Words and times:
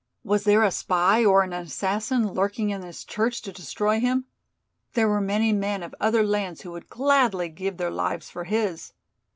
Was 0.23 0.45
there 0.45 0.63
a 0.63 0.71
spy 0.71 1.23
or 1.23 1.43
an 1.43 1.53
assassin 1.53 2.33
lurking 2.33 2.71
in 2.71 2.81
his 2.81 3.03
church 3.05 3.39
to 3.43 3.51
destroy 3.51 3.99
him? 3.99 4.25
There 4.93 5.07
were 5.07 5.21
many 5.21 5.53
men 5.53 5.83
of 5.83 5.93
other 6.01 6.23
lands 6.23 6.61
who 6.61 6.71
would 6.71 6.89
gladly 6.89 7.49
give 7.49 7.77
their 7.77 7.91
lives 7.91 8.27
for 8.27 8.45
his. 8.45 8.93